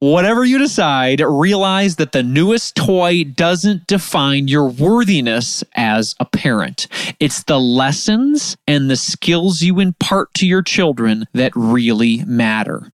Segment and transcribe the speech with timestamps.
[0.00, 6.86] Whatever you decide, realize that the newest toy doesn't define your worthiness as a parent.
[7.18, 12.92] It's the lessons and the skills you impart to your children that really matter.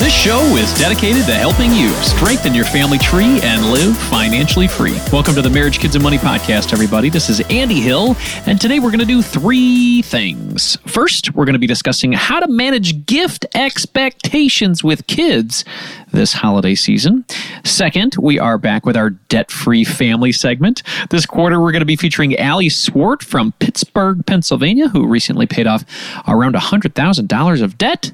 [0.00, 4.98] This show is dedicated to helping you strengthen your family tree and live financially free.
[5.12, 7.10] Welcome to the Marriage, Kids, and Money podcast, everybody.
[7.10, 10.78] This is Andy Hill, and today we're going to do three things.
[10.86, 15.66] First, we're going to be discussing how to manage gift expectations with kids
[16.12, 17.26] this holiday season.
[17.62, 20.82] Second, we are back with our debt free family segment.
[21.10, 25.66] This quarter, we're going to be featuring Ali Swart from Pittsburgh, Pennsylvania, who recently paid
[25.66, 25.84] off
[26.26, 28.12] around $100,000 of debt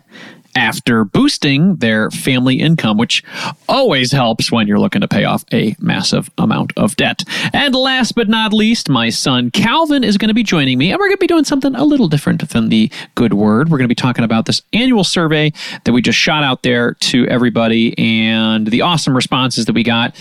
[0.57, 3.23] after boosting their family income, which
[3.69, 7.23] always helps when you're looking to pay off a massive amount of debt.
[7.53, 10.99] And last but not least, my son Calvin is going to be joining me, and
[10.99, 13.69] we're going to be doing something a little different than the good word.
[13.69, 15.53] We're going to be talking about this annual survey
[15.85, 20.17] that we just shot out there to everybody and the awesome responses that we got.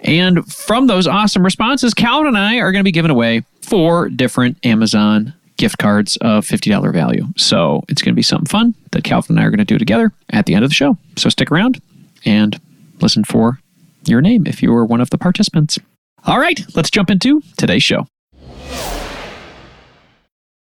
[0.00, 4.10] And from those awesome responses, Calvin and I are going to be giving away four
[4.10, 7.26] different Amazon gift cards of $50 value.
[7.36, 9.78] So it's going to be something fun that Calvin and I are going to do
[9.78, 10.98] together at the end of the show.
[11.16, 11.80] So stick around
[12.24, 12.60] and
[13.00, 13.60] listen for
[14.04, 15.78] your name if you were one of the participants.
[16.26, 18.06] All right, let's jump into today's show.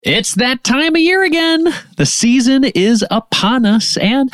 [0.02, 1.68] It's that time of year again.
[1.98, 4.32] The season is upon us, and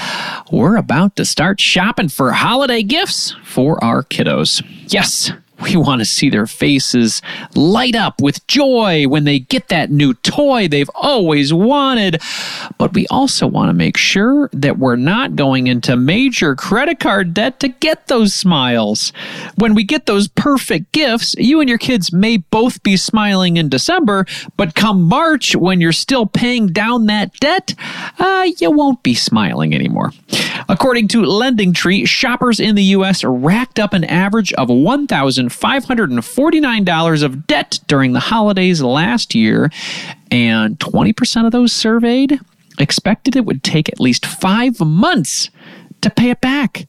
[0.52, 4.64] we're about to start shopping for holiday gifts for our kiddos.
[4.94, 7.22] Yes, we want to see their faces
[7.56, 12.22] light up with joy when they get that new toy they've always wanted.
[12.78, 17.34] But we also want to make sure that we're not going into major credit card
[17.34, 19.14] debt to get those smiles.
[19.56, 23.70] When we get those perfect gifts, you and your kids may both be smiling in
[23.70, 24.26] December,
[24.58, 27.74] but come March, when you're still paying down that debt,
[28.20, 30.12] uh, you won't be smiling anymore.
[30.68, 33.24] According to LendingTree, shoppers in the U.S.
[33.24, 35.46] racked up an average of 1,000.
[35.60, 39.72] $549 of debt during the holidays last year,
[40.32, 42.40] and 20% of those surveyed
[42.80, 45.50] expected it would take at least five months
[46.02, 46.88] to pay it back.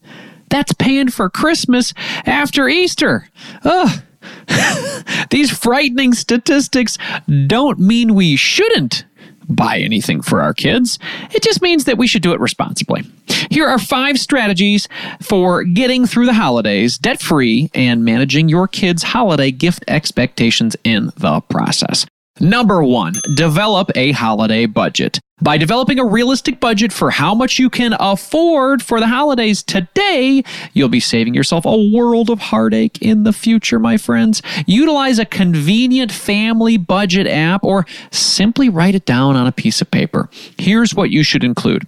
[0.49, 1.95] That's paying for Christmas
[2.25, 3.29] after Easter.
[3.65, 4.03] Ugh.
[5.31, 6.99] These frightening statistics
[7.47, 9.05] don't mean we shouldn't
[9.49, 10.99] buy anything for our kids.
[11.33, 13.05] It just means that we should do it responsibly.
[13.51, 14.89] Here are five strategies
[15.23, 21.13] for getting through the holidays debt free and managing your kids' holiday gift expectations in
[21.17, 22.07] the process.
[22.41, 25.19] Number one, develop a holiday budget.
[25.41, 30.43] By developing a realistic budget for how much you can afford for the holidays today,
[30.73, 34.43] you'll be saving yourself a world of heartache in the future, my friends.
[34.67, 39.91] Utilize a convenient family budget app or simply write it down on a piece of
[39.91, 40.31] paper.
[40.59, 41.87] Here's what you should include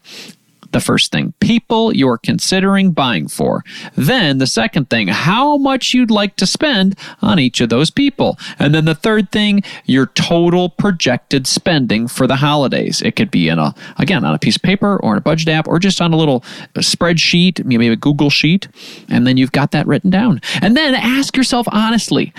[0.72, 3.64] the first thing, people you're considering buying for.
[3.94, 8.38] Then the second thing, how much you'd like to spend on each of those people.
[8.58, 13.00] And then the third thing, your total projected spending for the holidays.
[13.02, 15.48] It could be in a, again, on a piece of paper or in a budget
[15.48, 16.40] app or just on a little
[16.74, 18.68] spreadsheet, maybe a Google sheet.
[19.08, 20.40] And then you've got that written down.
[20.60, 22.32] And then ask yourself honestly,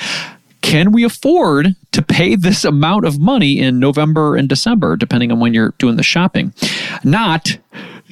[0.61, 5.39] can we afford to pay this amount of money in November and December, depending on
[5.39, 6.53] when you're doing the shopping?
[7.03, 7.57] Not,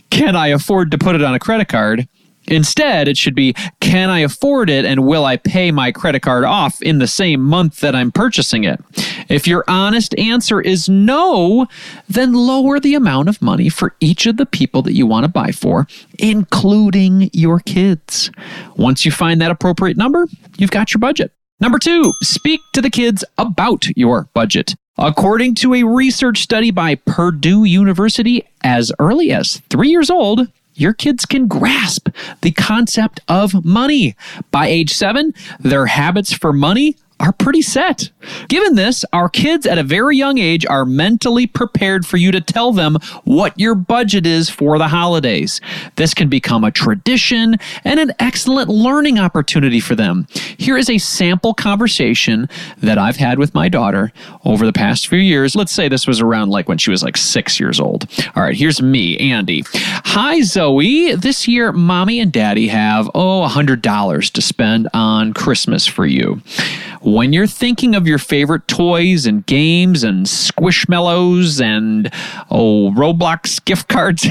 [0.09, 2.07] can I afford to put it on a credit card?
[2.47, 6.45] Instead, it should be can I afford it and will I pay my credit card
[6.45, 8.79] off in the same month that I'm purchasing it?
[9.27, 11.67] If your honest answer is no,
[12.07, 15.29] then lower the amount of money for each of the people that you want to
[15.29, 15.87] buy for,
[16.19, 18.31] including your kids.
[18.77, 21.33] Once you find that appropriate number, you've got your budget.
[21.59, 24.75] Number two, speak to the kids about your budget.
[24.99, 30.93] According to a research study by Purdue University, as early as three years old, your
[30.93, 32.09] kids can grasp
[32.41, 34.15] the concept of money.
[34.51, 38.09] By age seven, their habits for money are pretty set.
[38.47, 42.41] Given this, our kids at a very young age are mentally prepared for you to
[42.41, 45.59] tell them what your budget is for the holidays.
[45.95, 50.27] This can become a tradition and an excellent learning opportunity for them.
[50.57, 54.11] Here is a sample conversation that I've had with my daughter
[54.45, 55.55] over the past few years.
[55.55, 58.05] Let's say this was around like when she was like six years old.
[58.35, 59.63] All right, here's me, Andy.
[59.73, 61.15] Hi, Zoe.
[61.15, 66.41] This year, mommy and daddy have, oh, $100 to spend on Christmas for you
[67.13, 72.11] when you're thinking of your favorite toys and games and squishmallows and
[72.51, 74.27] oh Roblox gift cards,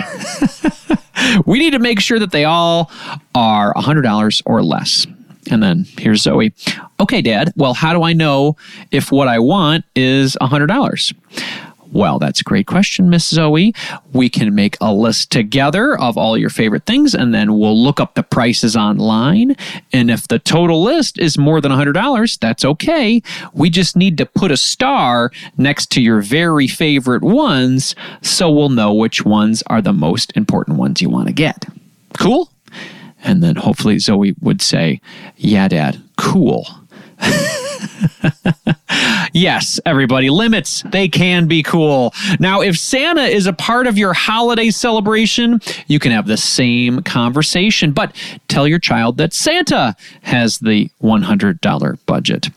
[1.46, 2.90] we need to make sure that they all
[3.34, 5.06] are $100 or less.
[5.50, 6.52] And then here's Zoe.
[7.00, 8.56] Okay, Dad, well, how do I know
[8.90, 11.14] if what I want is $100?
[11.96, 13.74] Well, that's a great question, Miss Zoe.
[14.12, 18.00] We can make a list together of all your favorite things, and then we'll look
[18.00, 19.56] up the prices online.
[19.94, 23.22] And if the total list is more than $100, that's okay.
[23.54, 28.68] We just need to put a star next to your very favorite ones so we'll
[28.68, 31.64] know which ones are the most important ones you want to get.
[32.18, 32.52] Cool?
[33.24, 35.00] And then hopefully Zoe would say,
[35.38, 36.66] Yeah, Dad, cool.
[39.36, 42.14] yes, everybody, limits, they can be cool.
[42.40, 47.02] Now, if Santa is a part of your holiday celebration, you can have the same
[47.02, 48.14] conversation, but
[48.48, 52.48] tell your child that Santa has the $100 budget.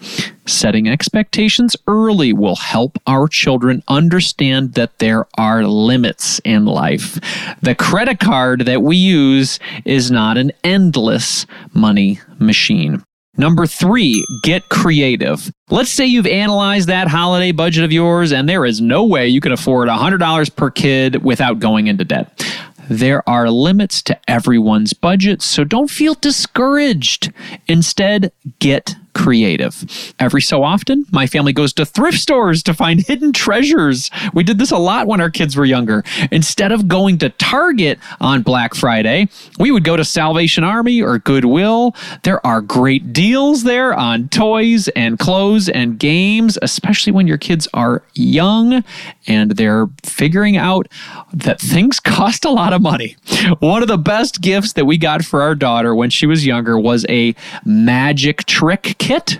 [0.45, 7.19] Setting expectations early will help our children understand that there are limits in life.
[7.61, 13.03] The credit card that we use is not an endless money machine.
[13.39, 15.49] Number three, get creative.
[15.69, 19.39] Let's say you've analyzed that holiday budget of yours and there is no way you
[19.39, 22.45] can afford $100 per kid without going into debt.
[22.89, 27.31] There are limits to everyone's budget, so don't feel discouraged.
[27.67, 30.13] Instead, get creative.
[30.19, 34.09] Every so often, my family goes to thrift stores to find hidden treasures.
[34.33, 36.03] We did this a lot when our kids were younger.
[36.31, 39.27] Instead of going to Target on Black Friday,
[39.59, 41.95] we would go to Salvation Army or Goodwill.
[42.23, 47.67] There are great deals there on toys and clothes and games, especially when your kids
[47.73, 48.83] are young
[49.27, 50.87] and they're figuring out
[51.33, 53.15] that things cost a lot of money.
[53.59, 56.77] One of the best gifts that we got for our daughter when she was younger
[56.77, 57.35] was a
[57.65, 59.39] magic trick kit.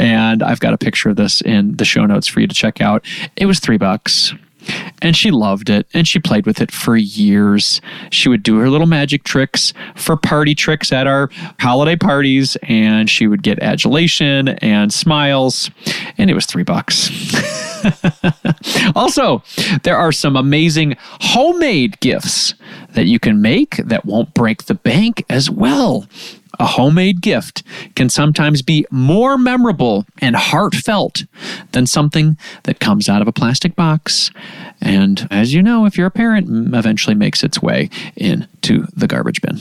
[0.00, 2.80] And I've got a picture of this in the show notes for you to check
[2.80, 3.04] out.
[3.36, 4.32] It was three bucks.
[5.02, 7.82] And she loved it and she played with it for years.
[8.10, 11.28] She would do her little magic tricks for party tricks at our
[11.60, 15.70] holiday parties and she would get adulation and smiles.
[16.16, 17.10] And it was three bucks.
[18.96, 19.42] also,
[19.82, 22.54] there are some amazing homemade gifts
[22.94, 26.06] that you can make that won't break the bank as well.
[26.58, 27.62] A homemade gift
[27.96, 31.24] can sometimes be more memorable and heartfelt
[31.72, 34.30] than something that comes out of a plastic box.
[34.80, 39.40] And as you know, if you're a parent, eventually makes its way into the garbage
[39.40, 39.58] bin.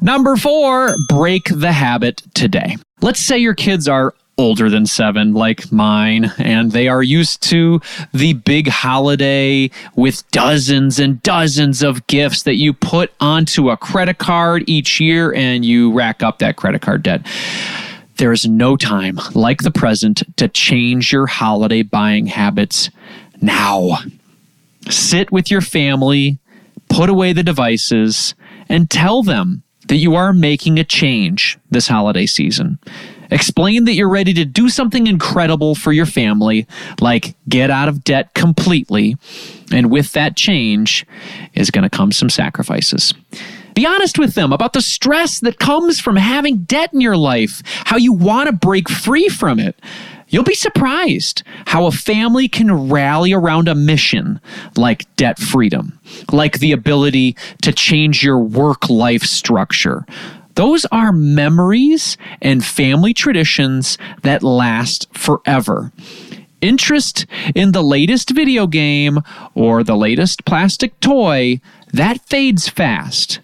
[0.00, 2.76] Number four, break the habit today.
[3.00, 7.80] Let's say your kids are older than seven, like mine, and they are used to
[8.12, 14.18] the big holiday with dozens and dozens of gifts that you put onto a credit
[14.18, 17.26] card each year and you rack up that credit card debt.
[18.16, 22.90] There is no time like the present to change your holiday buying habits
[23.40, 23.98] now.
[24.88, 26.38] Sit with your family,
[26.88, 28.34] put away the devices,
[28.68, 32.78] and tell them that you are making a change this holiday season.
[33.30, 36.66] Explain that you're ready to do something incredible for your family,
[37.00, 39.16] like get out of debt completely.
[39.72, 41.06] And with that change
[41.54, 43.14] is going to come some sacrifices.
[43.74, 47.62] Be honest with them about the stress that comes from having debt in your life,
[47.86, 49.80] how you want to break free from it.
[50.32, 54.40] You'll be surprised how a family can rally around a mission
[54.76, 56.00] like debt freedom,
[56.32, 60.06] like the ability to change your work life structure,
[60.54, 65.92] those are memories and family traditions that last forever.
[66.60, 69.20] Interest in the latest video game
[69.54, 71.60] or the latest plastic toy,
[71.92, 73.40] that fades fast.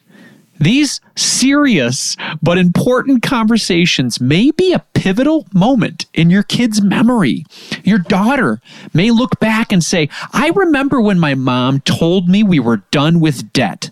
[0.60, 7.44] These serious but important conversations may be a pivotal moment in your kid's memory.
[7.84, 8.60] Your daughter
[8.92, 13.20] may look back and say, I remember when my mom told me we were done
[13.20, 13.90] with debt.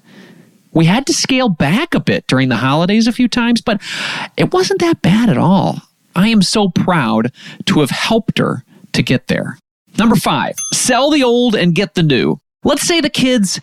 [0.72, 3.80] We had to scale back a bit during the holidays a few times, but
[4.36, 5.80] it wasn't that bad at all.
[6.14, 7.32] I am so proud
[7.66, 9.58] to have helped her to get there.
[9.98, 12.40] Number five, sell the old and get the new.
[12.64, 13.60] Let's say the kids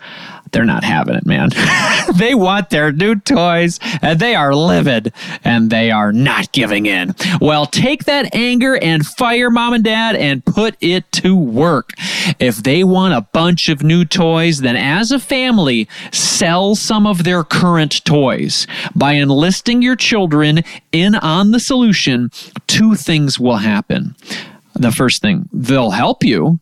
[0.54, 1.50] they're not having it, man.
[2.16, 5.12] they want their new toys and they are livid
[5.44, 7.16] and they are not giving in.
[7.42, 11.92] Well, take that anger and fire mom and dad and put it to work.
[12.40, 17.24] If they want a bunch of new toys, then as a family, sell some of
[17.24, 18.68] their current toys.
[18.96, 22.30] By enlisting your children in on the solution,
[22.68, 24.16] two things will happen.
[24.76, 26.60] The first thing, they'll help you.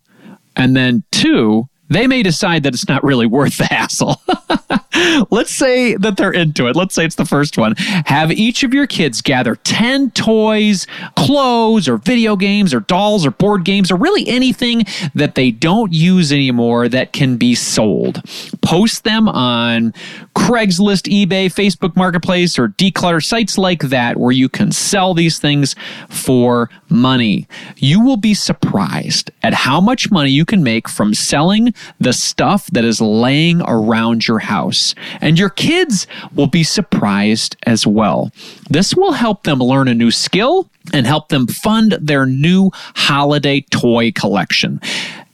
[0.56, 4.22] And then two, they may decide that it's not really worth the hassle.
[5.30, 6.76] Let's say that they're into it.
[6.76, 7.76] Let's say it's the first one.
[8.06, 13.32] Have each of your kids gather 10 toys, clothes, or video games, or dolls, or
[13.32, 18.22] board games, or really anything that they don't use anymore that can be sold.
[18.62, 19.94] Post them on
[20.36, 25.76] Craigslist, eBay, Facebook Marketplace, or declutter sites like that where you can sell these things
[26.10, 27.48] for money.
[27.78, 32.68] You will be surprised at how much money you can make from selling the stuff
[32.68, 34.96] that is laying around your house.
[35.20, 38.32] And your kids will be surprised as well.
[38.70, 43.62] This will help them learn a new skill and help them fund their new holiday
[43.62, 44.82] toy collection.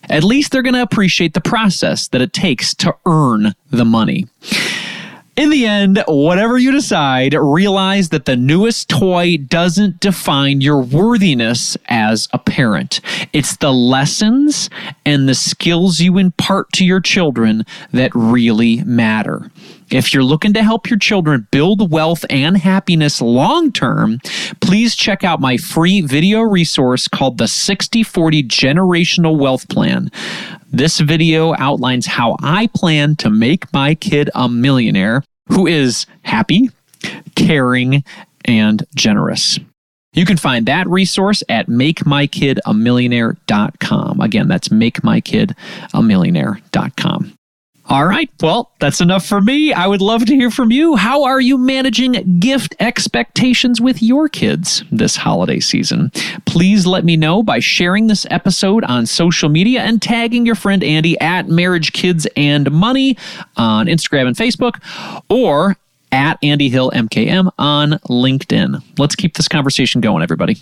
[0.09, 4.27] At least they're going to appreciate the process that it takes to earn the money.
[5.37, 11.77] In the end, whatever you decide, realize that the newest toy doesn't define your worthiness
[11.89, 13.01] as a parent.
[13.33, 14.71] It's the lessons
[15.05, 19.51] and the skills you impart to your children that really matter.
[19.89, 24.19] If you're looking to help your children build wealth and happiness long term,
[24.59, 30.11] please check out my free video resource called the 6040 Generational Wealth Plan.
[30.69, 36.69] This video outlines how I plan to make my kid a millionaire who is happy,
[37.35, 38.03] caring,
[38.43, 39.57] and generous.
[40.13, 44.19] You can find that resource at makemykidamillionaire.com.
[44.19, 47.36] Again, that's makemykidamillionaire.com.
[47.89, 48.29] All right.
[48.41, 49.71] Well, that's enough for me.
[49.71, 50.97] I would love to hear from you.
[50.97, 56.11] How are you managing gift expectations with your kids this holiday season?
[56.45, 60.83] Please let me know by sharing this episode on social media and tagging your friend
[60.83, 63.17] Andy at Marriage Kids and Money
[63.55, 64.81] on Instagram and Facebook
[65.29, 65.77] or
[66.11, 68.83] at Andy Hill MKM on LinkedIn.
[68.97, 70.61] Let's keep this conversation going, everybody.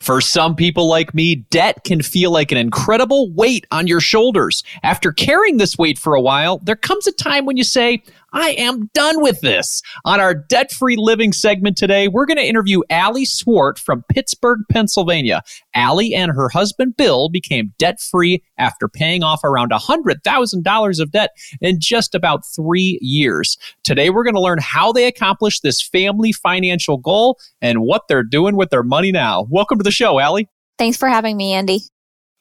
[0.00, 4.62] For some people like me, debt can feel like an incredible weight on your shoulders.
[4.82, 8.02] After carrying this weight for a while, there comes a time when you say,
[8.34, 9.80] I am done with this.
[10.04, 14.58] On our debt free living segment today, we're going to interview Ali Swart from Pittsburgh,
[14.72, 15.42] Pennsylvania.
[15.76, 21.30] Ali and her husband Bill became debt free after paying off around $100,000 of debt
[21.60, 23.56] in just about three years.
[23.84, 28.24] Today, we're going to learn how they accomplished this family financial goal and what they're
[28.24, 29.46] doing with their money now.
[29.48, 30.48] Welcome to the show, Ali.
[30.76, 31.82] Thanks for having me, Andy.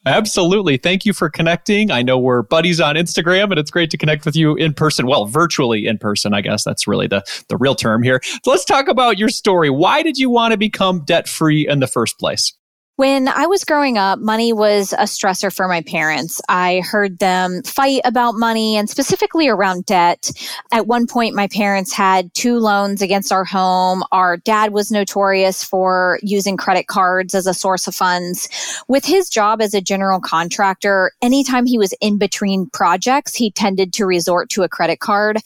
[0.06, 0.78] Absolutely.
[0.78, 1.90] Thank you for connecting.
[1.90, 5.08] I know we're buddies on Instagram and it's great to connect with you in person.
[5.08, 8.22] Well, virtually in person, I guess that's really the, the real term here.
[8.24, 9.70] So let's talk about your story.
[9.70, 12.54] Why did you want to become debt free in the first place?
[12.96, 16.40] When I was growing up, money was a stressor for my parents.
[16.48, 20.30] I heard them fight about money and specifically around debt.
[20.72, 24.04] At one point, my parents had two loans against our home.
[24.12, 28.48] Our dad was notorious for using credit cards as a source of funds.
[28.88, 33.92] With his job as a general contractor, anytime he was in between projects, he tended
[33.94, 35.40] to resort to a credit card.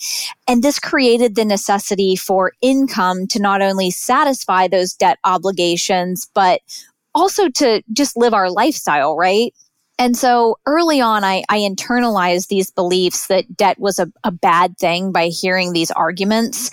[0.49, 6.59] And this created the necessity for income to not only satisfy those debt obligations, but
[7.17, 9.53] also to just live our lifestyle, right?
[9.99, 14.77] And so early on, I, I internalized these beliefs that debt was a, a bad
[14.77, 16.69] thing by hearing these arguments.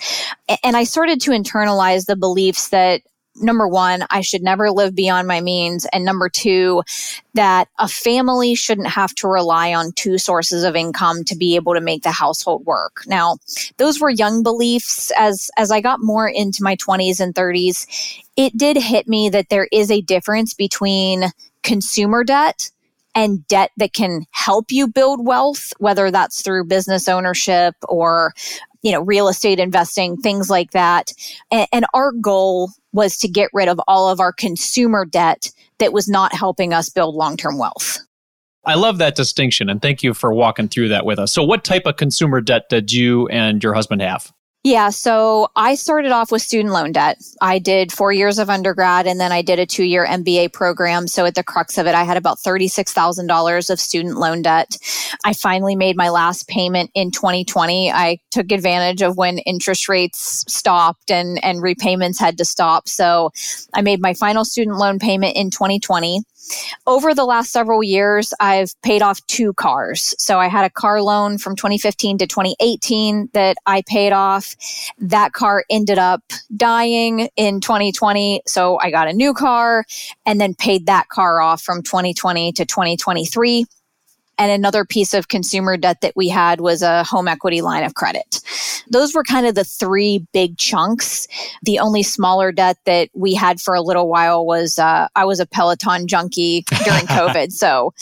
[0.63, 3.01] And I started to internalize the beliefs that
[3.35, 5.85] number one, I should never live beyond my means.
[5.91, 6.83] And number two,
[7.33, 11.73] that a family shouldn't have to rely on two sources of income to be able
[11.73, 13.03] to make the household work.
[13.07, 13.37] Now,
[13.77, 15.11] those were young beliefs.
[15.17, 19.49] As, as I got more into my 20s and 30s, it did hit me that
[19.49, 21.25] there is a difference between
[21.63, 22.69] consumer debt
[23.15, 28.33] and debt that can help you build wealth, whether that's through business ownership or
[28.85, 31.11] you know, real estate investing, things like that.
[31.51, 35.91] And, and our goal was to get rid of all of our consumer debt that
[35.91, 37.97] was not helping us build long term wealth.
[38.63, 41.33] I love that distinction and thank you for walking through that with us.
[41.33, 44.31] So, what type of consumer debt did you and your husband have?
[44.65, 47.21] Yeah, so I started off with student loan debt.
[47.39, 51.05] I did four years of undergrad and then I did a two year MBA program.
[51.05, 54.75] So at the crux of it, I had about $36,000 of student loan debt.
[55.23, 57.91] I finally made my last payment in 2020.
[57.91, 62.89] I took advantage of when interest rates stopped and, and repayments had to stop.
[62.89, 63.29] So
[63.71, 66.23] I made my final student loan payment in 2020.
[66.87, 70.13] Over the last several years, I've paid off two cars.
[70.17, 74.55] So I had a car loan from 2015 to 2018 that I paid off.
[74.99, 76.21] That car ended up
[76.55, 78.41] dying in 2020.
[78.45, 79.85] So I got a new car
[80.25, 83.65] and then paid that car off from 2020 to 2023.
[84.37, 87.95] And another piece of consumer debt that we had was a home equity line of
[87.95, 88.41] credit.
[88.89, 91.27] Those were kind of the three big chunks.
[91.63, 95.39] The only smaller debt that we had for a little while was uh, I was
[95.39, 97.51] a Peloton junkie during COVID.
[97.51, 97.93] so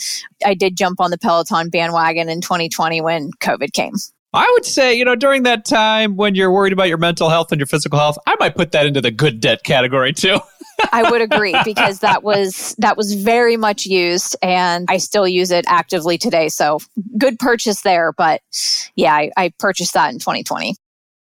[0.44, 3.94] I did jump on the Peloton bandwagon in 2020 when COVID came.
[4.34, 7.52] I would say, you know, during that time when you're worried about your mental health
[7.52, 10.40] and your physical health, I might put that into the good debt category too.
[10.92, 15.50] I would agree because that was that was very much used and I still use
[15.50, 16.48] it actively today.
[16.48, 16.78] So
[17.18, 18.12] good purchase there.
[18.12, 18.42] But
[18.96, 20.76] yeah, I, I purchased that in 2020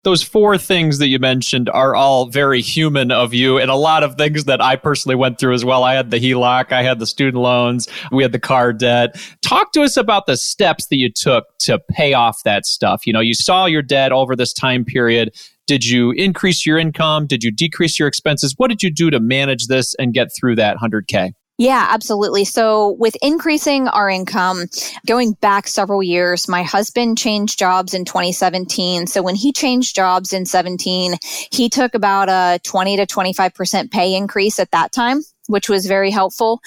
[0.05, 4.03] those four things that you mentioned are all very human of you and a lot
[4.03, 5.85] of things that I personally went through as well.
[5.85, 9.17] I had the HELOC, I had the student loans, we had the car debt.
[9.43, 13.07] Talk to us about the steps that you took to pay off that stuff.
[13.07, 15.35] You know, you saw your debt over this time period
[15.67, 17.27] did you increase your income?
[17.27, 18.55] Did you decrease your expenses?
[18.59, 21.33] What did you do to manage this and get through that 100K?
[21.57, 22.45] Yeah, absolutely.
[22.45, 24.67] So with increasing our income,
[25.07, 29.07] going back several years, my husband changed jobs in 2017.
[29.07, 31.15] So when he changed jobs in 17,
[31.53, 36.11] he took about a 20 to 25% pay increase at that time, which was very
[36.11, 36.61] helpful.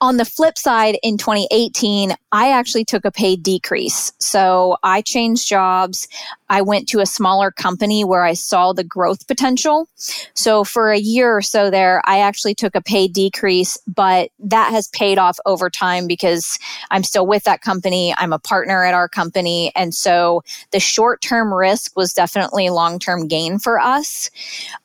[0.00, 4.12] On the flip side, in 2018, I actually took a pay decrease.
[4.18, 6.08] So I changed jobs.
[6.48, 9.88] I went to a smaller company where I saw the growth potential.
[10.34, 14.70] So for a year or so there, I actually took a pay decrease, but that
[14.70, 16.58] has paid off over time because
[16.90, 18.14] I'm still with that company.
[18.16, 19.72] I'm a partner at our company.
[19.74, 20.42] And so
[20.72, 24.30] the short term risk was definitely long term gain for us.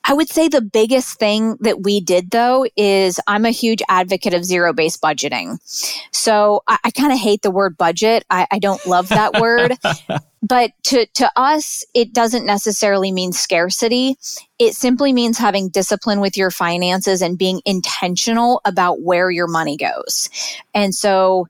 [0.04, 4.34] I would say the biggest thing that we did though is I'm a huge advocate
[4.34, 5.60] of zero based budgeting.
[6.12, 8.26] So I, I kind of hate the word budget.
[8.30, 9.74] I, I don't love that word.
[10.48, 14.16] But to, to us, it doesn't necessarily mean scarcity.
[14.60, 19.76] It simply means having discipline with your finances and being intentional about where your money
[19.76, 20.30] goes.
[20.76, 21.48] And so,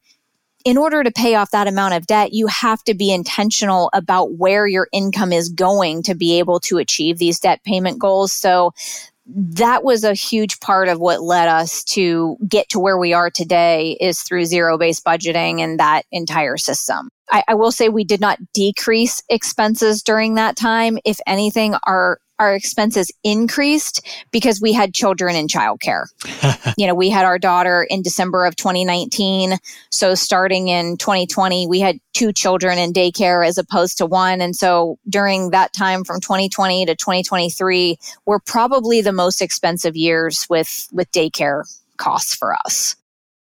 [0.63, 4.36] in order to pay off that amount of debt, you have to be intentional about
[4.36, 8.32] where your income is going to be able to achieve these debt payment goals.
[8.32, 8.71] So,
[9.27, 13.29] that was a huge part of what led us to get to where we are
[13.29, 17.09] today is through zero based budgeting and that entire system.
[17.31, 20.97] I, I will say we did not decrease expenses during that time.
[21.05, 26.05] If anything, our our expenses increased because we had children in childcare.
[26.77, 29.57] you know, we had our daughter in December of 2019.
[29.89, 34.41] So starting in 2020, we had two children in daycare as opposed to one.
[34.41, 40.45] And so during that time from 2020 to 2023, were probably the most expensive years
[40.49, 41.63] with, with daycare
[41.97, 42.95] costs for us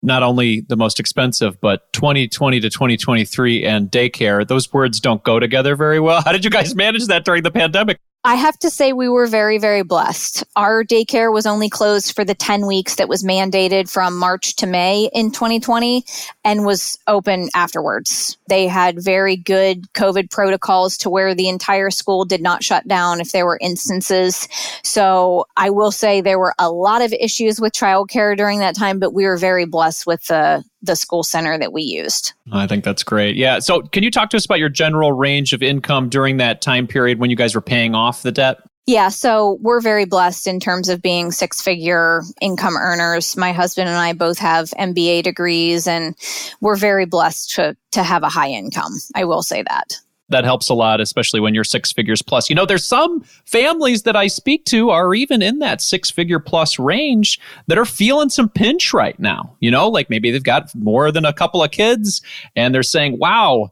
[0.06, 5.40] not only the most expensive, but 2020 to 2023 and daycare, those words don't go
[5.40, 6.22] together very well.
[6.26, 8.00] How did you guys manage that during the pandemic?
[8.26, 10.44] I have to say we were very, very blessed.
[10.56, 14.66] Our daycare was only closed for the 10 weeks that was mandated from March to
[14.66, 16.04] May in 2020
[16.44, 18.36] and was open afterwards.
[18.50, 23.22] They had very good COVID protocols to where the entire school did not shut down
[23.22, 24.48] if there were instances.
[24.84, 28.98] So I will say there were a lot of issues with childcare during that time,
[28.98, 32.34] but we were very blessed with the the school center that we used.
[32.52, 33.36] I think that's great.
[33.36, 33.60] Yeah.
[33.60, 36.88] So, can you talk to us about your general range of income during that time
[36.88, 38.58] period when you guys were paying off the debt?
[38.88, 43.36] Yeah, so we're very blessed in terms of being six figure income earners.
[43.36, 46.16] My husband and I both have MBA degrees and
[46.62, 48.94] we're very blessed to to have a high income.
[49.16, 52.50] I will say that that helps a lot, especially when you're six figures plus.
[52.50, 56.40] You know, there's some families that I speak to are even in that six figure
[56.40, 59.56] plus range that are feeling some pinch right now.
[59.60, 62.22] You know, like maybe they've got more than a couple of kids
[62.56, 63.72] and they're saying, wow,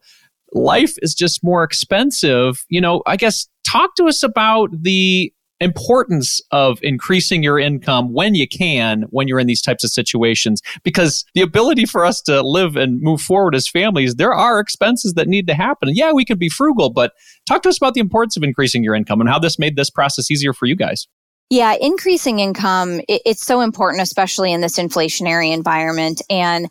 [0.53, 2.65] life is just more expensive.
[2.69, 8.35] You know, I guess talk to us about the importance of increasing your income when
[8.35, 12.41] you can when you're in these types of situations because the ability for us to
[12.41, 16.25] live and move forward as families there are expenses that need to happen yeah we
[16.25, 17.13] can be frugal but
[17.47, 19.89] talk to us about the importance of increasing your income and how this made this
[19.89, 21.07] process easier for you guys
[21.49, 26.19] yeah, increasing income, it, it's so important, especially in this inflationary environment.
[26.27, 26.67] And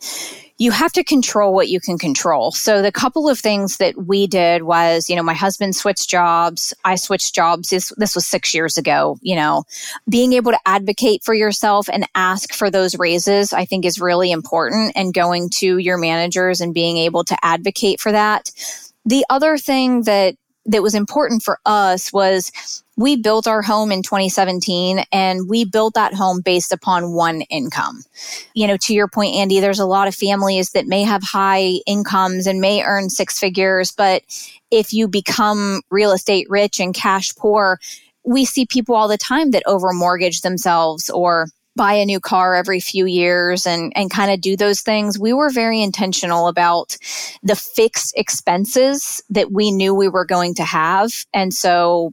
[0.63, 2.53] you have to control what you can control.
[2.53, 6.73] So the couple of things that we did was, you know, my husband switched jobs.
[6.85, 7.71] I switched jobs.
[7.71, 9.65] This, this was six years ago, you know,
[10.09, 14.31] being able to advocate for yourself and ask for those raises, I think is really
[14.31, 18.53] important and going to your managers and being able to advocate for that.
[19.05, 22.53] The other thing that that was important for us was
[22.97, 28.03] we built our home in 2017 and we built that home based upon one income.
[28.55, 31.81] You know, to your point, Andy, there's a lot of families that may have high
[31.87, 34.23] incomes and may earn six figures, but
[34.71, 37.81] if you become real estate rich and cash poor,
[38.25, 42.55] we see people all the time that over mortgage themselves or buy a new car
[42.55, 45.19] every few years and, and kind of do those things.
[45.19, 46.97] We were very intentional about
[47.43, 51.11] the fixed expenses that we knew we were going to have.
[51.33, 52.13] And so,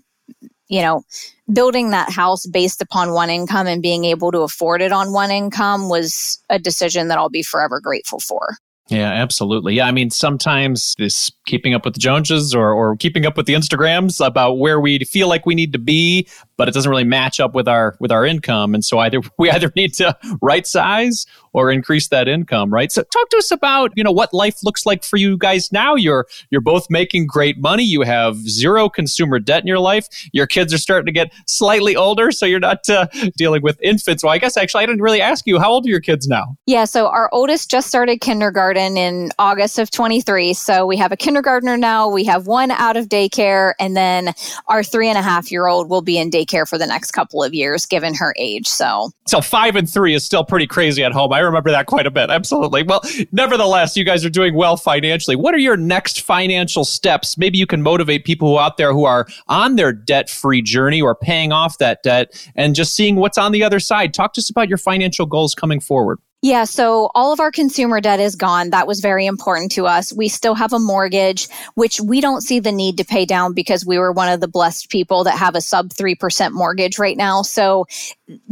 [0.68, 1.04] you know,
[1.52, 5.32] building that house based upon one income and being able to afford it on one
[5.32, 8.58] income was a decision that I'll be forever grateful for.
[8.90, 9.76] Yeah, absolutely.
[9.76, 13.46] Yeah, I mean, sometimes this keeping up with the Joneses or, or keeping up with
[13.46, 16.28] the Instagrams about where we feel like we need to be,
[16.60, 19.50] but it doesn't really match up with our with our income, and so either we
[19.50, 22.92] either need to right size or increase that income, right?
[22.92, 25.96] So talk to us about, you know, what life looks like for you guys now.
[25.96, 27.84] You're you're both making great money.
[27.84, 30.08] You have zero consumer debt in your life.
[30.34, 34.22] Your kids are starting to get slightly older, so you're not uh, dealing with infants.
[34.22, 36.58] Well, I guess actually I didn't really ask you how old are your kids now?
[36.66, 40.54] Yeah, so our oldest just started kindergarten in August of 23.
[40.54, 42.10] So we have a kindergartner now.
[42.10, 44.34] We have one out of daycare, and then
[44.68, 47.44] our three and a half year old will be in daycare for the next couple
[47.44, 48.68] of years, given her age.
[48.68, 51.32] So so five and three is still pretty crazy at home.
[51.32, 52.30] I remember that quite a bit.
[52.30, 52.84] Absolutely.
[52.84, 55.36] Well, nevertheless, you guys are doing well financially.
[55.36, 57.38] What are your next financial steps?
[57.38, 61.16] Maybe you can motivate people out there who are on their debt free journey or
[61.16, 64.14] paying off that debt and just seeing what's on the other side.
[64.14, 66.20] Talk to us about your financial goals coming forward.
[66.42, 68.70] Yeah, so all of our consumer debt is gone.
[68.70, 70.14] That was very important to us.
[70.14, 73.86] We still have a mortgage, which we don't see the need to pay down because
[73.86, 77.42] we were one of the blessed people that have a sub 3% mortgage right now.
[77.42, 77.88] So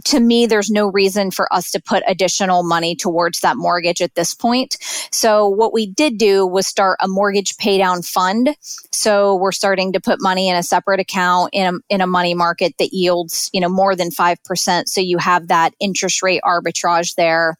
[0.05, 4.15] to me, there's no reason for us to put additional money towards that mortgage at
[4.15, 4.75] this point.
[5.11, 8.55] So what we did do was start a mortgage paydown fund.
[8.91, 12.33] So we're starting to put money in a separate account in a, in a money
[12.33, 14.87] market that yields, you know, more than 5%.
[14.87, 17.55] So you have that interest rate arbitrage there.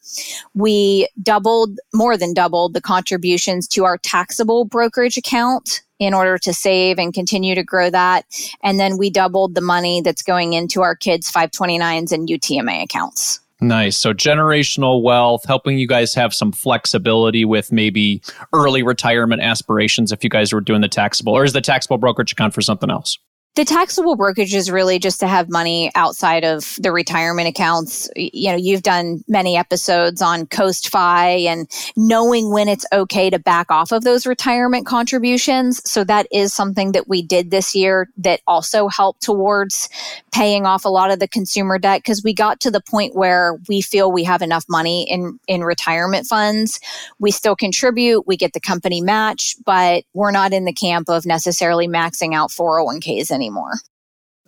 [0.54, 6.54] We doubled, more than doubled the contributions to our taxable brokerage account in order to
[6.54, 8.24] save and continue to grow that.
[8.62, 13.40] And then we doubled the money that's going into our kids' 529s and UTMA accounts.
[13.60, 13.96] Nice.
[13.96, 20.22] So generational wealth, helping you guys have some flexibility with maybe early retirement aspirations if
[20.22, 23.18] you guys were doing the taxable, or is the taxable brokerage account for something else?
[23.58, 28.08] The taxable brokerage is really just to have money outside of the retirement accounts.
[28.14, 33.40] You know, you've done many episodes on Coast Fi and knowing when it's okay to
[33.40, 35.82] back off of those retirement contributions.
[35.90, 39.88] So that is something that we did this year that also helped towards
[40.38, 43.58] paying off a lot of the consumer debt because we got to the point where
[43.68, 46.78] we feel we have enough money in, in retirement funds.
[47.18, 51.26] We still contribute, we get the company match, but we're not in the camp of
[51.26, 53.72] necessarily maxing out 401ks anymore anymore.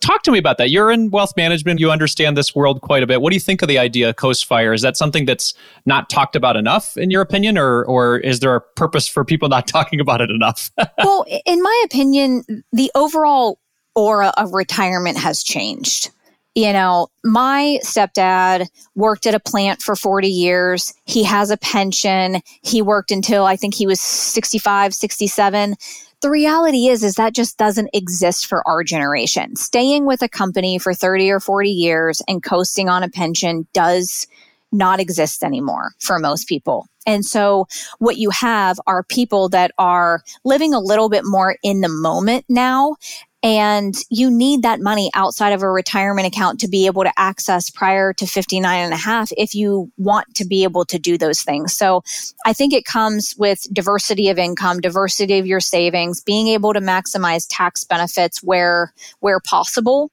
[0.01, 0.71] Talk to me about that.
[0.71, 1.79] You're in wealth management.
[1.79, 3.21] You understand this world quite a bit.
[3.21, 4.73] What do you think of the idea of Coast Fire?
[4.73, 5.53] Is that something that's
[5.85, 9.51] not talked about enough, in your opinion, or or is there a purpose for people
[9.51, 10.71] not talking about it enough?
[10.99, 13.59] well, in my opinion, the overall
[14.01, 16.11] aura of retirement has changed
[16.55, 20.93] you know, my stepdad worked at a plant for 40 years.
[21.05, 22.41] He has a pension.
[22.63, 25.77] He worked until I think he was 65, 67
[26.23, 30.79] the reality is is that just doesn't exist for our generation staying with a company
[30.79, 34.27] for 30 or 40 years and coasting on a pension does
[34.71, 37.67] not exist anymore for most people and so
[37.99, 42.45] what you have are people that are living a little bit more in the moment
[42.51, 42.97] now
[43.43, 47.71] and you need that money outside of a retirement account to be able to access
[47.71, 51.41] prior to 59 and a half if you want to be able to do those
[51.41, 51.75] things.
[51.75, 52.03] So
[52.45, 56.81] I think it comes with diversity of income, diversity of your savings, being able to
[56.81, 60.11] maximize tax benefits where, where possible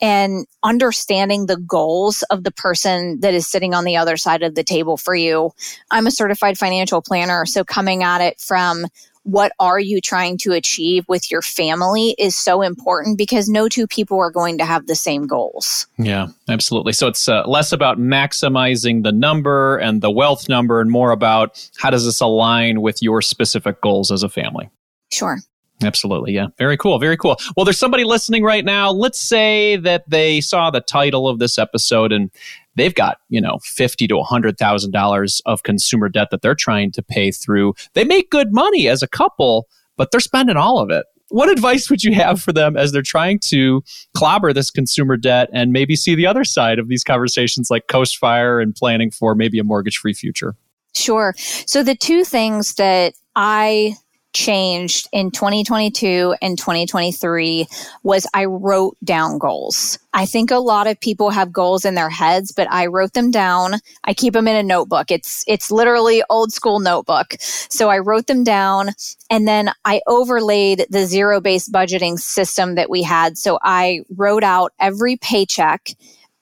[0.00, 4.54] and understanding the goals of the person that is sitting on the other side of
[4.54, 5.50] the table for you.
[5.90, 7.44] I'm a certified financial planner.
[7.44, 8.86] So coming at it from
[9.30, 13.86] what are you trying to achieve with your family is so important because no two
[13.86, 15.86] people are going to have the same goals.
[15.98, 16.92] Yeah, absolutely.
[16.92, 21.64] So it's uh, less about maximizing the number and the wealth number and more about
[21.78, 24.68] how does this align with your specific goals as a family.
[25.12, 25.38] Sure.
[25.82, 26.32] Absolutely.
[26.32, 26.48] Yeah.
[26.58, 26.98] Very cool.
[26.98, 27.36] Very cool.
[27.56, 28.90] Well, there's somebody listening right now.
[28.90, 32.30] Let's say that they saw the title of this episode and
[32.76, 36.92] they've got, you know, fifty to hundred thousand dollars of consumer debt that they're trying
[36.92, 37.74] to pay through.
[37.94, 41.06] They make good money as a couple, but they're spending all of it.
[41.28, 43.82] What advice would you have for them as they're trying to
[44.14, 48.18] clobber this consumer debt and maybe see the other side of these conversations like Coast
[48.18, 50.56] Fire and planning for maybe a mortgage free future?
[50.92, 51.34] Sure.
[51.38, 53.94] So the two things that I
[54.32, 57.66] changed in 2022 and 2023
[58.02, 59.98] was I wrote down goals.
[60.12, 63.30] I think a lot of people have goals in their heads, but I wrote them
[63.30, 63.74] down.
[64.04, 65.10] I keep them in a notebook.
[65.10, 67.34] It's it's literally old school notebook.
[67.40, 68.90] So I wrote them down
[69.30, 73.38] and then I overlaid the zero-based budgeting system that we had.
[73.38, 75.90] So I wrote out every paycheck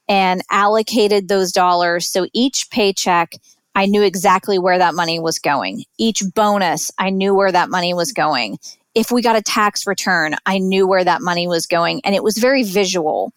[0.09, 3.35] and allocated those dollars so each paycheck
[3.79, 5.85] I knew exactly where that money was going.
[5.99, 8.59] Each bonus, I knew where that money was going.
[8.97, 12.01] If we got a tax return, I knew where that money was going.
[12.03, 13.33] And it was very visual.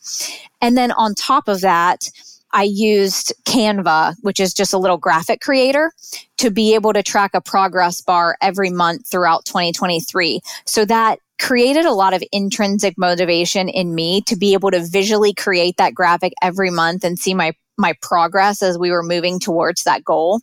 [0.60, 2.10] And then on top of that,
[2.54, 5.92] I used Canva, which is just a little graphic creator,
[6.40, 10.42] to be able to track a progress bar every month throughout 2023.
[10.66, 15.36] So that created a lot of intrinsic motivation in me to be able to visually
[15.36, 19.84] create that graphic every month and see my my progress as we were moving towards
[19.84, 20.40] that goal.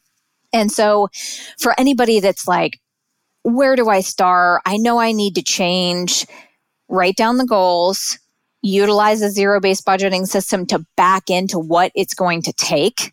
[0.53, 1.09] And so
[1.59, 2.79] for anybody that's like,
[3.43, 4.63] where do I start?
[4.67, 6.27] I know I need to change.
[6.89, 8.19] Write down the goals,
[8.63, 13.13] utilize a zero based budgeting system to back into what it's going to take.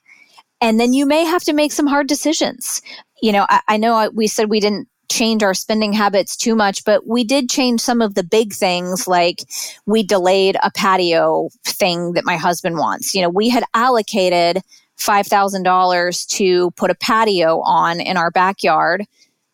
[0.62, 2.82] And then you may have to make some hard decisions.
[3.22, 6.84] You know, I, I know we said we didn't change our spending habits too much,
[6.86, 9.44] but we did change some of the big things like
[9.86, 13.14] we delayed a patio thing that my husband wants.
[13.14, 14.62] You know, we had allocated
[15.00, 19.06] $5,000 to put a patio on in our backyard.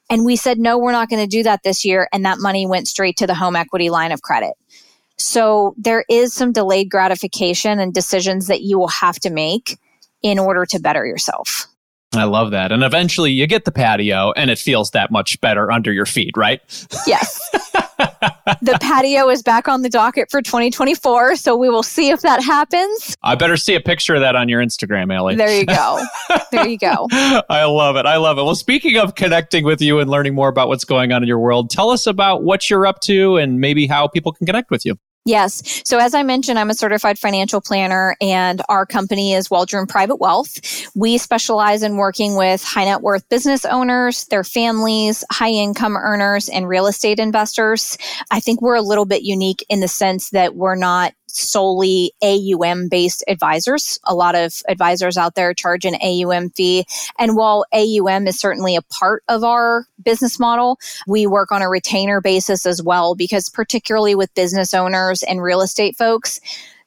[0.09, 2.07] And we said, no, we're not going to do that this year.
[2.11, 4.53] And that money went straight to the home equity line of credit.
[5.17, 9.77] So there is some delayed gratification and decisions that you will have to make
[10.21, 11.67] in order to better yourself.
[12.13, 12.74] I love that.
[12.74, 16.36] And eventually you get the patio and it feels that much better under your feet,
[16.36, 16.60] right?
[17.08, 17.39] Yes.
[18.62, 21.38] the patio is back on the docket for 2024.
[21.38, 23.15] So we will see if that happens.
[23.24, 25.36] I better see a picture of that on your Instagram, Ellie.
[25.36, 26.04] There you go.
[26.52, 27.08] There you go.
[27.50, 28.06] I love it.
[28.06, 28.43] I love it.
[28.43, 31.39] Well, speaking of connecting with you and learning more about what's going on in your
[31.39, 34.86] world, tell us about what you're up to and maybe how people can connect with
[34.86, 34.97] you.
[35.23, 35.84] Yes.
[35.86, 40.15] So as I mentioned, I'm a certified financial planner and our company is Waldron Private
[40.15, 40.60] Wealth.
[40.95, 46.49] We specialize in working with high net worth business owners, their families, high income earners,
[46.49, 47.99] and real estate investors.
[48.31, 52.88] I think we're a little bit unique in the sense that we're not solely AUM
[52.89, 54.00] based advisors.
[54.06, 56.86] A lot of advisors out there charge an AUM fee.
[57.17, 61.70] And while AUM is certainly a part of our business model, we work on a
[61.70, 66.39] retainer basis as well, because particularly with business owners, and real estate folks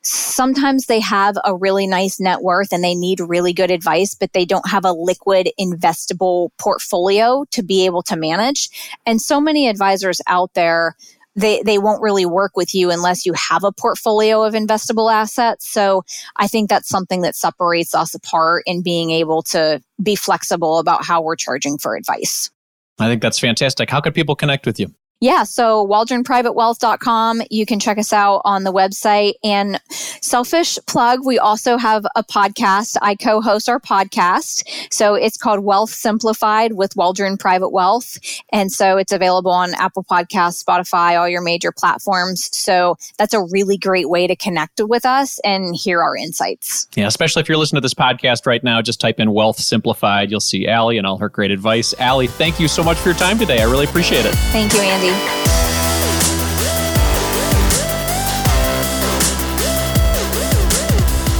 [0.04, 4.32] sometimes they have a really nice net worth and they need really good advice, but
[4.32, 8.68] they don't have a liquid investable portfolio to be able to manage.
[9.06, 10.94] And so many advisors out there,
[11.36, 15.68] they, they won't really work with you unless you have a portfolio of investable assets.
[15.68, 16.04] So
[16.36, 21.04] I think that's something that separates us apart in being able to be flexible about
[21.04, 22.50] how we're charging for advice.
[22.98, 23.90] I think that's fantastic.
[23.90, 24.94] How can people connect with you?
[25.24, 27.44] Yeah, so waldronprivatewealth.com.
[27.50, 29.32] You can check us out on the website.
[29.42, 32.98] And selfish plug, we also have a podcast.
[33.00, 34.68] I co host our podcast.
[34.92, 38.18] So it's called Wealth Simplified with Waldron Private Wealth.
[38.52, 42.54] And so it's available on Apple Podcasts, Spotify, all your major platforms.
[42.54, 46.86] So that's a really great way to connect with us and hear our insights.
[46.96, 50.30] Yeah, especially if you're listening to this podcast right now, just type in Wealth Simplified.
[50.30, 51.94] You'll see Ali and all her great advice.
[51.98, 53.62] Ali, thank you so much for your time today.
[53.62, 54.34] I really appreciate it.
[54.52, 55.13] Thank you, Andy.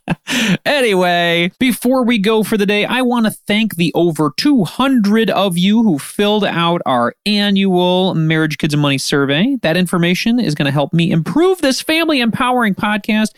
[0.64, 5.58] anyway, before we go for the day, I want to thank the over 200 of
[5.58, 9.58] you who filled out our annual Marriage, Kids, and Money survey.
[9.60, 13.34] That information is going to help me improve this family empowering podcast.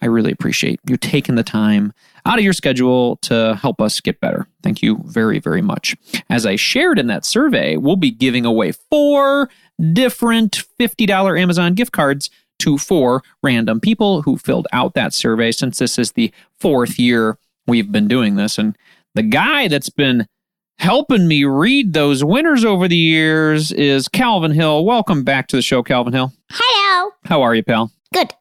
[0.00, 1.92] I really appreciate you taking the time
[2.26, 4.46] out of your schedule to help us get better.
[4.62, 5.96] Thank you very, very much.
[6.30, 9.50] As I shared in that survey, we'll be giving away four
[9.92, 15.78] different $50 Amazon gift cards to four random people who filled out that survey since
[15.78, 18.58] this is the fourth year we've been doing this.
[18.58, 18.76] And
[19.14, 20.26] the guy that's been
[20.78, 24.84] helping me read those winners over the years is Calvin Hill.
[24.84, 26.32] Welcome back to the show, Calvin Hill.
[26.50, 27.10] Hello.
[27.24, 27.90] How are you, pal?
[28.12, 28.32] Good.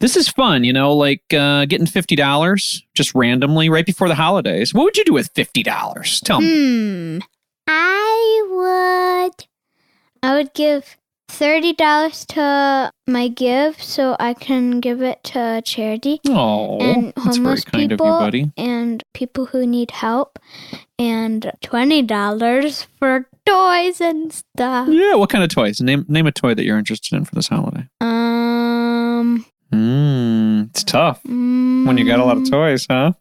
[0.00, 4.14] This is fun, you know, like uh, getting fifty dollars just randomly right before the
[4.14, 4.74] holidays.
[4.74, 6.20] What would you do with fifty dollars?
[6.20, 7.18] Tell me.
[7.18, 7.18] Hmm.
[7.66, 9.46] I would.
[10.22, 10.96] I would give
[11.28, 17.36] thirty dollars to my give, so I can give it to charity Oh, and that's
[17.36, 18.52] very homeless kind people of you, buddy.
[18.58, 20.38] and people who need help,
[20.98, 24.88] and twenty dollars for toys and stuff.
[24.90, 25.80] Yeah, what kind of toys?
[25.80, 27.88] Name name a toy that you're interested in for this holiday.
[28.02, 29.46] Um.
[29.72, 33.12] Mm, it's tough when you got a lot of toys, huh?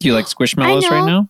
[0.00, 1.28] Do you like squishmallows right now?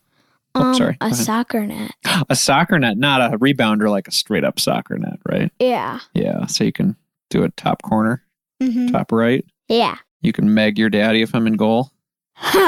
[0.55, 0.97] Oh, um, sorry.
[1.01, 1.93] A soccer net.
[2.31, 5.53] A soccer net, not a rebounder like a straight up soccer net, right?
[5.59, 6.01] Yeah.
[6.15, 6.97] Yeah, so you can
[7.29, 8.23] do a top corner,
[8.61, 9.45] hmm top right.
[9.69, 9.97] Yeah.
[10.23, 11.91] You can meg your daddy if I'm in goal.
[12.55, 12.61] All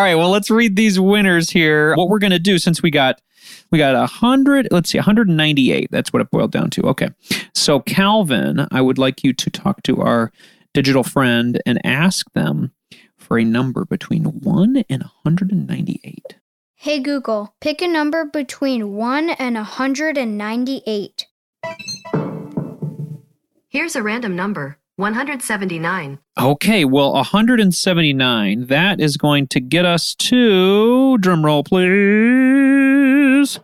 [0.00, 1.94] right, well, let's read these winners here.
[1.96, 3.20] What we're going to do since we got
[3.70, 5.88] we got 100, let's see, 198.
[5.90, 6.82] That's what it boiled down to.
[6.82, 7.10] Okay.
[7.54, 10.32] So, Calvin, I would like you to talk to our
[10.72, 12.72] digital friend and ask them
[13.16, 16.36] for a number between 1 and 198.
[16.74, 21.26] Hey Google, pick a number between 1 and 198.
[23.68, 26.18] Here's a random number 179.
[26.38, 28.66] Okay, well, 179.
[28.66, 31.64] That is going to get us to drum roll,
[33.44, 33.60] please.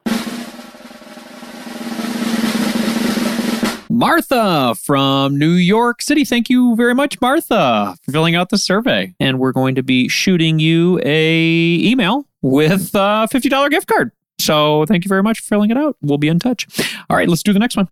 [3.88, 6.24] Martha from New York City.
[6.24, 9.14] Thank you very much, Martha, for filling out the survey.
[9.20, 14.12] And we're going to be shooting you a email with a $50 gift card.
[14.38, 15.96] So thank you very much for filling it out.
[16.00, 16.66] We'll be in touch.
[17.10, 17.88] All right, let's do the next one.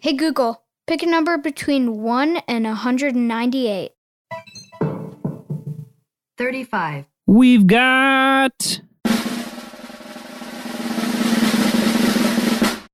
[0.00, 3.90] Hey Google, pick a number between 1 and 198.
[6.38, 7.04] 35.
[7.26, 8.80] We've got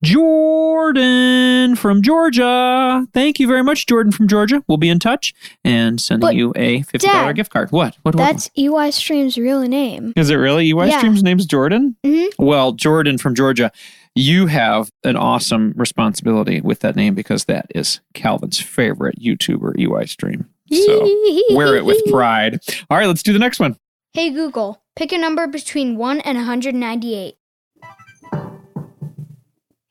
[0.02, 3.06] Jordan from Georgia.
[3.12, 4.62] Thank you very much, Jordan from Georgia.
[4.68, 5.34] We'll be in touch
[5.64, 7.70] and sending But, you a $50 Dad, gift card.
[7.72, 7.96] What?
[8.02, 8.14] What?
[8.14, 10.12] what- That's EYstreem's real name.
[10.16, 10.66] Is it really?
[10.70, 10.98] EY Yeah.
[10.98, 11.96] Stream's name's Jordan?
[12.04, 12.28] Mhm.
[12.38, 13.70] Well, Jordan from Georgia,
[14.14, 20.44] you have an awesome responsibility with that name because that is Calvin's favorite YouTuber, EYstreem.
[20.72, 21.08] So
[21.56, 22.60] wear it with pride.
[22.90, 23.76] All right, let's do the next one.
[24.12, 27.34] Hey Google, pick a number between 1 and 198.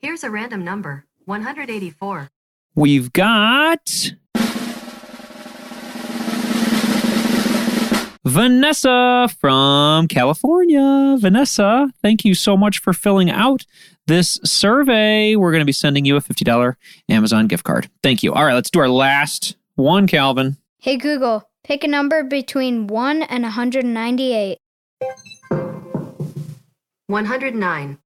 [0.00, 2.30] Here's a random number 184.
[2.76, 4.12] We've got
[8.24, 11.16] Vanessa from California.
[11.18, 13.64] Vanessa, thank you so much for filling out
[14.06, 15.34] this survey.
[15.34, 16.76] We're going to be sending you a $50
[17.08, 17.90] Amazon gift card.
[18.00, 18.32] Thank you.
[18.32, 20.58] All right, let's do our last one, Calvin.
[20.78, 24.58] Hey Google, pick a number between 1 and 198.
[27.08, 27.98] 109.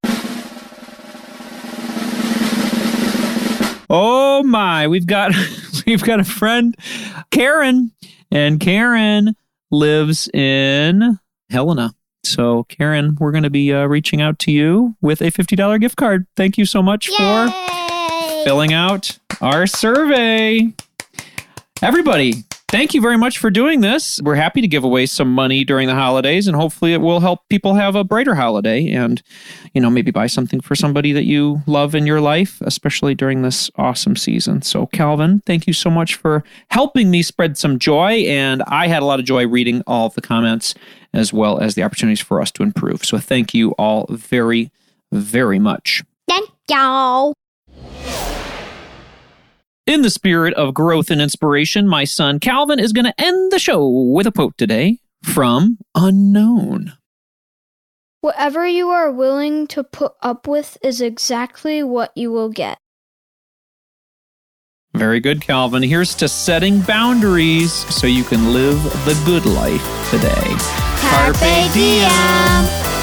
[3.95, 5.33] Oh my, we've got
[5.87, 6.75] we've got a friend,
[7.31, 7.93] Karen,
[8.31, 9.37] and Karen
[9.71, 11.19] lives in
[11.51, 11.95] Helena.
[12.25, 15.97] So, Karen, we're going to be uh, reaching out to you with a $50 gift
[15.97, 16.27] card.
[16.37, 17.53] Thank you so much for
[18.45, 20.73] filling out our survey.
[21.83, 24.19] Everybody, thank you very much for doing this.
[24.25, 27.49] We're happy to give away some money during the holidays, and hopefully, it will help
[27.49, 29.23] people have a brighter holiday and,
[29.75, 33.43] you know, maybe buy something for somebody that you love in your life, especially during
[33.43, 34.63] this awesome season.
[34.63, 38.25] So, Calvin, thank you so much for helping me spread some joy.
[38.27, 40.75] And I had a lot of joy reading all of the comments
[41.15, 43.05] as well as the opportunities for us to improve.
[43.05, 44.73] So, thank you all very,
[45.13, 46.03] very much.
[46.27, 47.35] Thank y'all.
[49.85, 53.59] In the spirit of growth and inspiration, my son Calvin is going to end the
[53.59, 56.93] show with a quote today from Unknown.
[58.21, 62.79] Whatever you are willing to put up with is exactly what you will get.
[64.95, 65.83] Very good, Calvin.
[65.83, 70.47] Here's to setting boundaries so you can live the good life today.
[71.01, 73.02] Carpe diem.